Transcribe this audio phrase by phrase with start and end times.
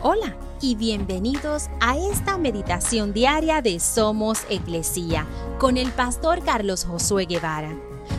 [0.00, 5.26] Hola y bienvenidos a esta meditación diaria de Somos Iglesia
[5.58, 7.76] con el pastor Carlos Josué Guevara.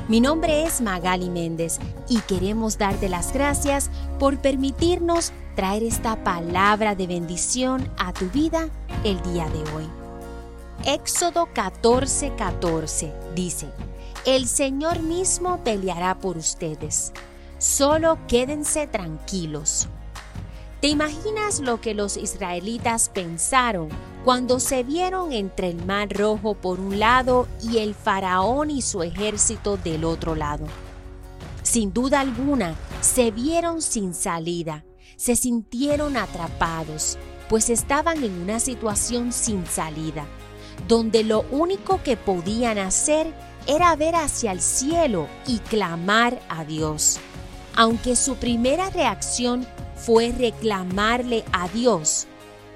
[0.10, 1.79] Mi nombre es Magali Méndez
[2.10, 3.89] y queremos darte las gracias
[4.20, 8.67] por permitirnos traer esta palabra de bendición a tu vida
[9.05, 9.87] el día de hoy.
[10.83, 13.69] Éxodo 14:14 14 dice,
[14.25, 17.13] El Señor mismo peleará por ustedes,
[17.57, 19.88] solo quédense tranquilos
[20.81, 23.89] ¿Te imaginas lo que los israelitas pensaron
[24.23, 29.03] cuando se vieron entre el mar rojo por un lado y el faraón y su
[29.03, 30.65] ejército del otro lado?
[31.63, 34.85] Sin duda alguna, se vieron sin salida,
[35.17, 37.17] se sintieron atrapados,
[37.49, 40.25] pues estaban en una situación sin salida,
[40.87, 43.34] donde lo único que podían hacer
[43.67, 47.20] era ver hacia el cielo y clamar a Dios.
[47.75, 49.65] Aunque su primera reacción
[49.95, 52.27] fue reclamarle a Dios.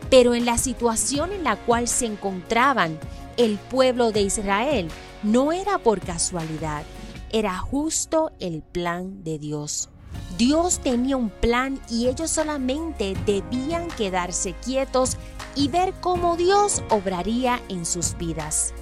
[0.09, 2.99] Pero en la situación en la cual se encontraban
[3.37, 4.89] el pueblo de Israel
[5.23, 6.83] no era por casualidad,
[7.31, 9.89] era justo el plan de Dios.
[10.37, 15.17] Dios tenía un plan y ellos solamente debían quedarse quietos
[15.55, 18.73] y ver cómo Dios obraría en sus vidas.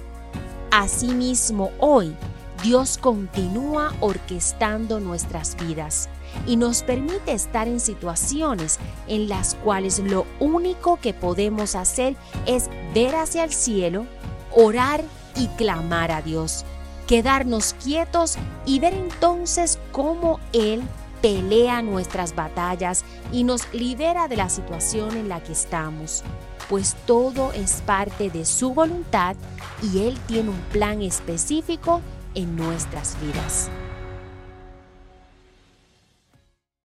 [0.70, 2.16] Asimismo, hoy
[2.62, 6.08] Dios continúa orquestando nuestras vidas
[6.46, 12.14] y nos permite estar en situaciones en las cuales lo único que podemos hacer
[12.46, 14.06] es ver hacia el cielo,
[14.54, 15.02] orar
[15.34, 16.64] y clamar a Dios,
[17.08, 20.82] quedarnos quietos y ver entonces cómo Él
[21.20, 26.22] pelea nuestras batallas y nos libera de la situación en la que estamos,
[26.68, 29.34] pues todo es parte de su voluntad
[29.82, 32.00] y Él tiene un plan específico
[32.34, 33.70] en nuestras vidas.